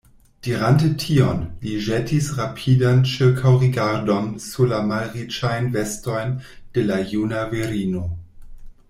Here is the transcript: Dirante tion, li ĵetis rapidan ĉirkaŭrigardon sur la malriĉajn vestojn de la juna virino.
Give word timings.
Dirante 0.47 0.85
tion, 1.01 1.41
li 1.65 1.73
ĵetis 1.87 2.29
rapidan 2.37 3.03
ĉirkaŭrigardon 3.11 4.31
sur 4.47 4.71
la 4.75 4.79
malriĉajn 4.93 5.69
vestojn 5.77 6.33
de 6.79 6.87
la 6.91 6.99
juna 7.13 7.45
virino. 7.53 8.03